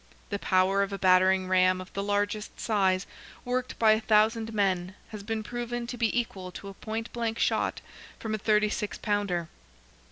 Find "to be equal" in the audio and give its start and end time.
5.85-6.51